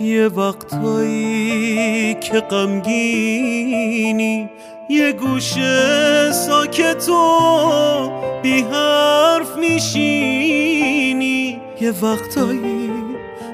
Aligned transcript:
یه 0.00 0.28
وقتایی 0.28 2.14
که 2.14 2.40
غمگینی 2.40 3.92
یه 4.88 5.12
گوشه 5.12 6.32
ساکت 6.32 7.08
و 7.08 8.10
بی 8.42 8.62
حرف 8.62 9.56
میشینی. 9.56 11.32
یه 11.80 11.90
وقتایی 12.02 12.90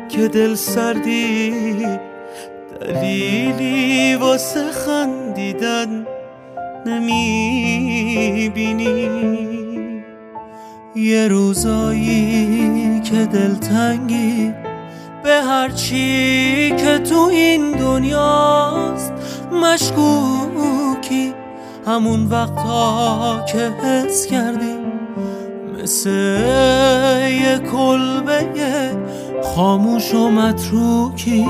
که 0.09 0.29
دل 0.29 0.55
سردی 0.55 1.87
دلیلی 2.81 4.15
واسه 4.15 4.71
خندیدن 4.73 6.07
نمی‌بینی. 6.87 7.99
یه 10.97 11.29
روزایی 11.29 13.01
که 13.01 13.17
دلتنگی 13.17 14.53
به 15.29 15.43
هر 15.43 15.69
چی 15.69 16.71
که 16.77 16.99
تو 16.99 17.21
این 17.21 17.73
دنیاست 17.73 19.13
مشکوکی. 19.53 21.35
همون 21.87 22.27
وقتا 22.27 23.45
که 23.53 23.59
حس 23.59 24.27
کردی 24.27 24.75
مثل 25.83 26.11
یه 27.31 27.59
کلبه 27.73 28.47
خاموش 29.43 30.15
و 30.15 30.29
متروکی. 30.29 31.47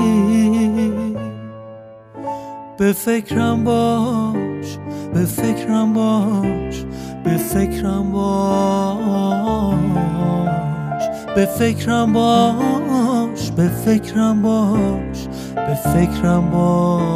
به 2.77 2.93
فکرم 2.93 3.63
باش 3.63 4.77
به 5.13 5.25
فکرم 5.25 5.93
باش 5.93 6.85
به 7.23 7.37
فکرم 7.37 8.11
باش 8.11 9.75
به 11.35 11.45
فکرم 11.45 12.13
باش. 12.13 12.78
به 13.47 13.67
فکرم 13.67 14.41
باش 14.41 15.27
به 15.55 15.75
فکرم 15.75 16.49
باش. 16.51 17.09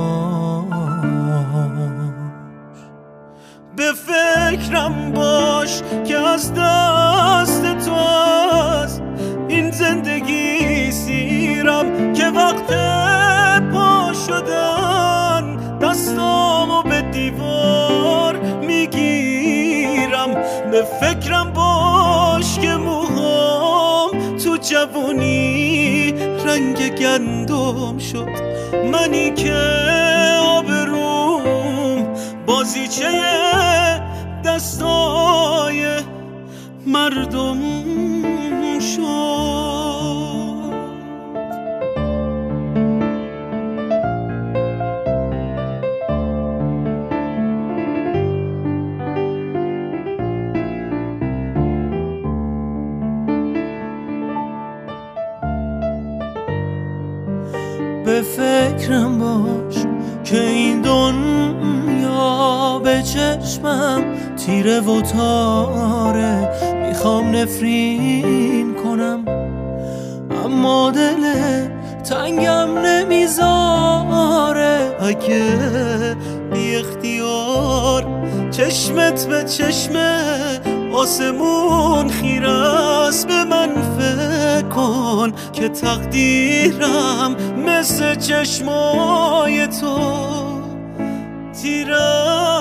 به 3.76 3.92
فکرم 3.94 5.12
باش 5.12 5.82
که 6.06 6.18
از 6.18 6.54
دست 6.54 7.78
تو 7.86 7.94
از 7.94 9.02
این 9.48 9.72
زندگی 9.72 10.92
سیرم 10.92 12.14
که 12.14 12.26
وقت 12.26 12.74
پا 13.74 14.14
شدن. 14.28 15.58
دستامو 15.82 16.84
به 16.84 17.02
دیوار 17.02 18.36
می‌گیرم. 18.68 20.34
به 20.72 20.84
فکرم 21.02 21.54
باش 21.54 22.60
که 22.60 22.76
موهام 22.76 23.24
تو 23.24 23.33
جوونی 24.70 26.12
رنگ 26.46 26.96
گندم 26.96 27.98
شد. 27.98 28.30
منی 28.92 29.32
که 29.32 29.54
آبروم 30.42 32.14
بازیچه 32.46 33.12
دستای 34.46 35.86
مردم 36.88 37.60
شد. 38.80 39.63
به 58.14 58.22
فکرم 58.22 59.20
باش 59.20 59.76
که 60.24 60.42
این 60.42 60.82
دنیا 60.82 62.82
به 62.84 63.02
چشمم 63.02 64.04
تیره 64.38 64.80
و 64.80 65.02
تاره. 65.02 66.50
می‌خوام 66.88 67.36
نفرین 67.36 68.74
کنم 68.74 69.26
اما 70.46 70.92
دل 70.92 71.24
تنگم 72.04 72.78
نمی‌ذاره. 72.78 74.98
اگه 75.02 75.58
بی 76.54 76.76
اختیار 76.76 78.08
چشمت 78.52 79.28
به 79.28 79.44
چشم 79.44 79.94
آسمون 80.94 82.10
خیره 82.10 82.52
است 82.52 83.28
به 83.28 83.44
من 83.44 83.70
کن 84.70 85.34
که 85.54 85.70
تقدیرم 85.70 87.36
مثل 87.66 88.16
چشمای 88.16 89.68
تو 89.68 89.98
تیراست 91.62 92.54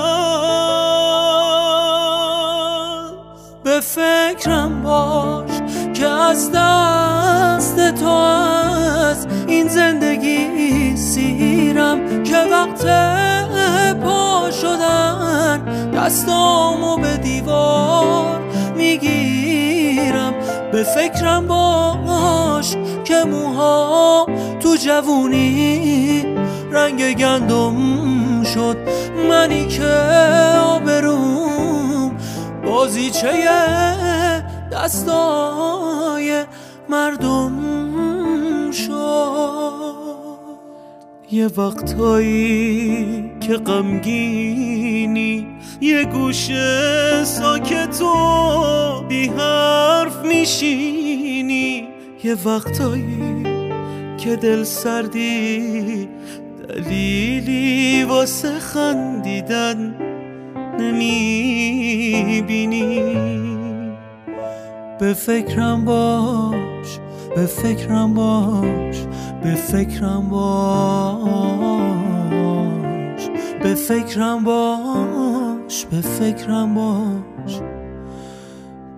به 3.65 3.81
فکرم 3.81 4.83
باش 4.83 5.51
که 5.95 6.09
از 6.09 6.51
دست 6.55 7.91
تو 7.95 8.09
از 8.09 9.27
این 9.47 9.69
زندگی 9.69 10.97
سیرم 10.97 12.23
که 12.23 12.37
وقت 12.37 12.85
پا 13.95 14.51
شدن 14.51 15.65
دستامو 15.95 16.97
به 16.97 17.17
دیوار 17.17 18.41
به 20.72 20.83
فکرم 20.83 21.47
باش 21.47 22.77
که 23.05 23.25
موها 23.25 24.27
تو 24.60 24.77
جوونی. 24.77 26.25
رنگ 26.71 27.15
گندم 27.15 28.43
شد. 28.43 28.77
منی 29.28 29.69
که 29.69 29.93
آبروم. 30.65 32.16
بازیچه 32.65 33.32
دستای 34.72 36.44
مردم 36.88 37.53
شد. 38.71 40.02
یه 41.32 41.47
وقتایی 41.47 43.31
که 43.41 43.53
غمگینی 43.56 45.47
یه 45.81 46.04
گوشه 46.04 47.25
ساکت 47.25 48.03
و 48.03 49.03
بی 49.09 49.26
حرف 49.26 50.25
میشینی. 50.25 51.88
یه 52.25 52.37
وقتایی 52.44 53.47
که 54.19 54.37
دل 54.37 54.62
سردی 54.65 56.09
دلیلی 56.69 58.04
واسه 58.04 58.59
خندیدن 58.59 59.94
نمی‌بینی. 60.81 62.32
به 65.00 65.12
فکرم 65.12 65.84
باش 65.84 66.99
به 67.37 67.47
فکرم 67.47 68.14
باش. 68.14 68.92
به 69.43 69.55
فکرم 69.55 70.29
باش 70.29 71.19
به 73.63 73.75
فکرم 73.75 74.45
باش 74.45 75.87
به 75.87 76.01
فکرم 76.01 76.75
باش 76.75 77.61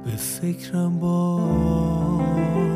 به 0.05 0.16
فکرم 0.16 0.99
باش. 0.99 2.73